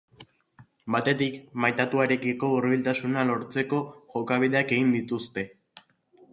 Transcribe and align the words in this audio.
Batetik, 0.95 1.37
maitatuarekiko 1.65 2.49
hurbiltasuna 2.55 3.27
lortzeko 3.33 3.85
jokabideak 4.17 4.77
egiten 4.81 4.99
dituzte. 5.01 5.49